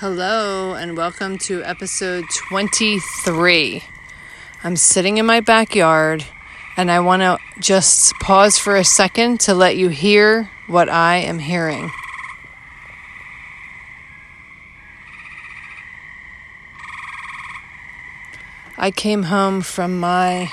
Hello, 0.00 0.74
and 0.74 0.94
welcome 0.94 1.38
to 1.38 1.64
episode 1.64 2.26
23. 2.50 3.82
I'm 4.62 4.76
sitting 4.76 5.16
in 5.16 5.24
my 5.24 5.40
backyard, 5.40 6.22
and 6.76 6.90
I 6.90 7.00
want 7.00 7.22
to 7.22 7.38
just 7.60 8.12
pause 8.16 8.58
for 8.58 8.76
a 8.76 8.84
second 8.84 9.40
to 9.40 9.54
let 9.54 9.78
you 9.78 9.88
hear 9.88 10.50
what 10.66 10.90
I 10.90 11.16
am 11.16 11.38
hearing. 11.38 11.90
I 18.76 18.90
came 18.90 19.22
home 19.22 19.62
from 19.62 19.98
my 19.98 20.52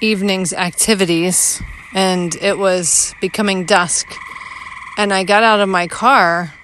evening's 0.00 0.52
activities, 0.52 1.60
and 1.96 2.36
it 2.36 2.58
was 2.58 3.12
becoming 3.20 3.64
dusk. 3.64 4.06
And 4.96 5.12
I 5.12 5.24
got 5.24 5.42
out 5.42 5.58
of 5.58 5.68
my 5.68 5.88
car 5.88 6.54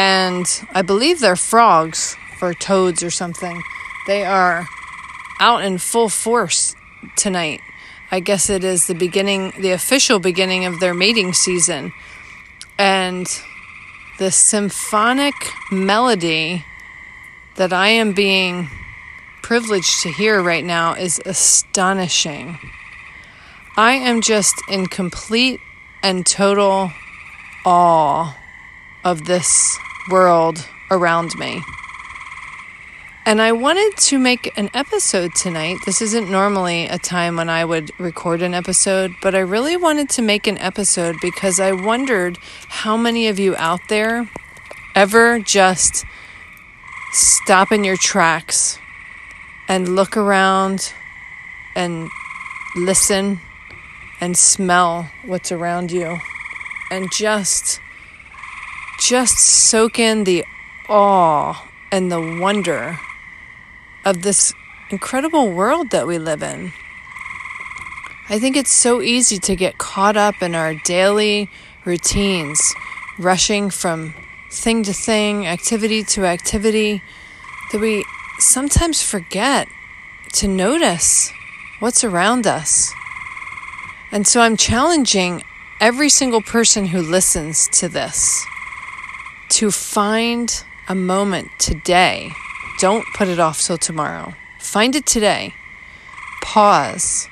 and 0.00 0.66
I 0.72 0.80
believe 0.80 1.20
they're 1.20 1.36
frogs 1.36 2.16
or 2.40 2.54
toads 2.54 3.02
or 3.02 3.10
something. 3.10 3.62
They 4.06 4.24
are 4.24 4.66
out 5.38 5.62
in 5.62 5.76
full 5.76 6.08
force 6.08 6.74
tonight. 7.16 7.60
I 8.10 8.20
guess 8.20 8.48
it 8.48 8.64
is 8.64 8.86
the 8.86 8.94
beginning, 8.94 9.52
the 9.60 9.72
official 9.72 10.18
beginning 10.18 10.64
of 10.64 10.80
their 10.80 10.94
mating 10.94 11.34
season. 11.34 11.92
And 12.78 13.26
the 14.18 14.30
symphonic 14.30 15.34
melody 15.70 16.64
that 17.56 17.74
I 17.74 17.88
am 17.88 18.14
being 18.14 18.70
privileged 19.42 20.00
to 20.04 20.08
hear 20.10 20.40
right 20.40 20.64
now 20.64 20.94
is 20.94 21.20
astonishing. 21.26 22.58
I 23.76 23.92
am 23.92 24.22
just 24.22 24.54
in 24.66 24.86
complete 24.86 25.60
and 26.02 26.24
total 26.24 26.90
awe 27.66 28.34
of 29.04 29.26
this 29.26 29.78
world 30.08 30.66
around 30.90 31.34
me. 31.38 31.62
And 33.26 33.40
I 33.40 33.52
wanted 33.52 33.96
to 33.98 34.18
make 34.18 34.56
an 34.58 34.70
episode 34.72 35.34
tonight. 35.34 35.76
This 35.84 36.00
isn't 36.00 36.30
normally 36.30 36.86
a 36.86 36.98
time 36.98 37.36
when 37.36 37.48
I 37.48 37.64
would 37.64 37.92
record 37.98 38.42
an 38.42 38.54
episode, 38.54 39.14
but 39.20 39.34
I 39.34 39.40
really 39.40 39.76
wanted 39.76 40.08
to 40.10 40.22
make 40.22 40.46
an 40.46 40.58
episode 40.58 41.16
because 41.20 41.60
I 41.60 41.72
wondered 41.72 42.38
how 42.68 42.96
many 42.96 43.28
of 43.28 43.38
you 43.38 43.54
out 43.56 43.80
there 43.88 44.28
ever 44.94 45.38
just 45.38 46.04
stop 47.12 47.70
in 47.70 47.84
your 47.84 47.96
tracks 47.96 48.78
and 49.68 49.94
look 49.94 50.16
around 50.16 50.92
and 51.76 52.08
listen 52.74 53.40
and 54.20 54.36
smell 54.36 55.10
what's 55.24 55.52
around 55.52 55.92
you 55.92 56.18
and 56.90 57.10
just 57.12 57.80
just 59.00 59.38
soak 59.38 59.98
in 59.98 60.24
the 60.24 60.44
awe 60.88 61.66
and 61.90 62.12
the 62.12 62.20
wonder 62.40 62.98
of 64.04 64.22
this 64.22 64.52
incredible 64.90 65.50
world 65.50 65.90
that 65.90 66.06
we 66.06 66.18
live 66.18 66.42
in. 66.42 66.72
I 68.28 68.38
think 68.38 68.56
it's 68.56 68.72
so 68.72 69.00
easy 69.00 69.38
to 69.38 69.56
get 69.56 69.78
caught 69.78 70.16
up 70.16 70.42
in 70.42 70.54
our 70.54 70.74
daily 70.84 71.48
routines, 71.84 72.60
rushing 73.18 73.70
from 73.70 74.14
thing 74.52 74.82
to 74.82 74.92
thing, 74.92 75.46
activity 75.46 76.04
to 76.04 76.26
activity, 76.26 77.02
that 77.72 77.80
we 77.80 78.04
sometimes 78.38 79.02
forget 79.02 79.66
to 80.34 80.46
notice 80.46 81.32
what's 81.78 82.04
around 82.04 82.46
us. 82.46 82.92
And 84.12 84.26
so 84.26 84.42
I'm 84.42 84.56
challenging 84.56 85.42
every 85.80 86.10
single 86.10 86.42
person 86.42 86.86
who 86.86 87.00
listens 87.00 87.66
to 87.68 87.88
this 87.88 88.44
to 89.60 89.70
find 89.70 90.64
a 90.88 90.94
moment 90.94 91.50
today. 91.58 92.30
Don't 92.78 93.04
put 93.12 93.28
it 93.28 93.38
off 93.38 93.60
till 93.60 93.76
tomorrow. 93.76 94.32
Find 94.58 94.96
it 94.96 95.04
today. 95.04 95.52
Pause. 96.40 97.28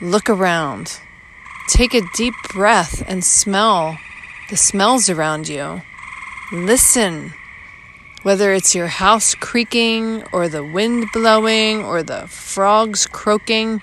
Look 0.00 0.28
around. 0.28 0.98
Take 1.68 1.94
a 1.94 2.02
deep 2.16 2.34
breath 2.52 3.04
and 3.06 3.22
smell 3.22 3.96
the 4.48 4.56
smells 4.56 5.08
around 5.08 5.48
you. 5.48 5.82
Listen. 6.50 7.32
Whether 8.24 8.52
it's 8.52 8.74
your 8.74 8.88
house 8.88 9.36
creaking 9.36 10.24
or 10.32 10.48
the 10.48 10.64
wind 10.64 11.10
blowing 11.12 11.84
or 11.84 12.02
the 12.02 12.26
frogs 12.26 13.06
croaking, 13.06 13.82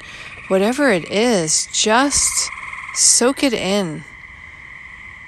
whatever 0.49 0.91
it 0.91 1.09
is, 1.09 1.69
just 1.71 2.49
soak 2.93 3.41
it 3.41 3.53
in. 3.53 4.03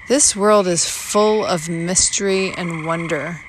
This 0.10 0.36
world 0.36 0.66
is 0.66 0.90
full 0.90 1.46
of 1.46 1.70
mystery 1.70 2.52
and 2.58 2.88
wonder. 2.88 3.42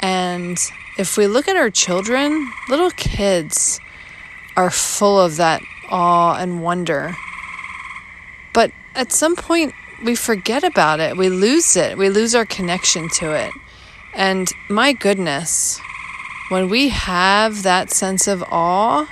And 0.00 0.58
if 0.98 1.16
we 1.16 1.28
look 1.28 1.46
at 1.46 1.54
our 1.54 1.70
children, 1.70 2.50
little 2.68 2.90
kids 2.90 3.78
are 4.56 4.68
full 4.68 5.20
of 5.20 5.36
that 5.36 5.62
awe 5.88 6.36
and 6.40 6.60
wonder. 6.60 7.14
But 8.52 8.72
at 8.96 9.12
some 9.12 9.36
point, 9.36 9.74
we 10.04 10.16
forget 10.16 10.64
about 10.64 10.98
it. 10.98 11.16
We 11.16 11.28
lose 11.28 11.76
it. 11.76 11.96
We 11.96 12.08
lose 12.08 12.34
our 12.34 12.46
connection 12.46 13.08
to 13.20 13.30
it. 13.30 13.52
And 14.12 14.50
my 14.68 14.92
goodness, 14.92 15.80
when 16.48 16.68
we 16.68 16.88
have 16.88 17.62
that 17.62 17.92
sense 17.92 18.26
of 18.26 18.42
awe, 18.50 19.08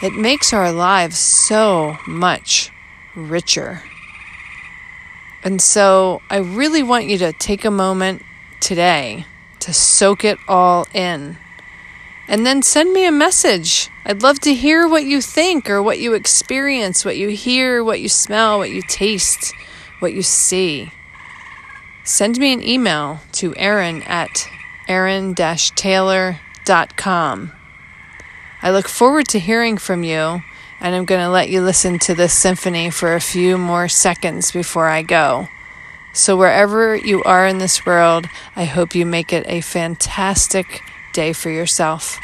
it 0.00 0.12
makes 0.12 0.52
our 0.52 0.70
lives 0.70 1.18
so 1.18 1.96
much 2.06 2.70
richer. 3.16 3.82
And 5.46 5.62
so 5.62 6.20
I 6.28 6.36
really 6.38 6.82
want 6.82 7.06
you 7.06 7.18
to 7.18 7.32
take 7.32 7.64
a 7.64 7.70
moment 7.70 8.22
today 8.58 9.26
to 9.60 9.72
soak 9.72 10.24
it 10.24 10.38
all 10.48 10.88
in. 10.92 11.36
And 12.26 12.44
then 12.44 12.62
send 12.62 12.92
me 12.92 13.06
a 13.06 13.12
message. 13.12 13.88
I'd 14.04 14.24
love 14.24 14.40
to 14.40 14.52
hear 14.52 14.88
what 14.88 15.04
you 15.04 15.20
think 15.20 15.70
or 15.70 15.80
what 15.80 16.00
you 16.00 16.14
experience, 16.14 17.04
what 17.04 17.16
you 17.16 17.28
hear, 17.28 17.84
what 17.84 18.00
you 18.00 18.08
smell, 18.08 18.58
what 18.58 18.72
you 18.72 18.82
taste, 18.88 19.54
what 20.00 20.12
you 20.12 20.22
see. 20.22 20.90
Send 22.02 22.38
me 22.38 22.52
an 22.52 22.60
email 22.60 23.20
to 23.34 23.54
Erin 23.54 24.02
at 24.02 24.48
erin-taylor.com. 24.88 27.52
I 28.62 28.70
look 28.72 28.88
forward 28.88 29.28
to 29.28 29.38
hearing 29.38 29.78
from 29.78 30.02
you 30.02 30.42
and 30.80 30.94
I'm 30.94 31.04
going 31.04 31.20
to 31.20 31.30
let 31.30 31.48
you 31.48 31.62
listen 31.62 31.98
to 32.00 32.14
this 32.14 32.32
symphony 32.32 32.90
for 32.90 33.14
a 33.14 33.20
few 33.20 33.58
more 33.58 33.88
seconds 33.88 34.52
before 34.52 34.88
I 34.88 35.02
go. 35.02 35.48
So, 36.12 36.36
wherever 36.36 36.96
you 36.96 37.22
are 37.24 37.46
in 37.46 37.58
this 37.58 37.84
world, 37.84 38.26
I 38.54 38.64
hope 38.64 38.94
you 38.94 39.04
make 39.04 39.32
it 39.32 39.44
a 39.48 39.60
fantastic 39.60 40.82
day 41.12 41.32
for 41.32 41.50
yourself. 41.50 42.18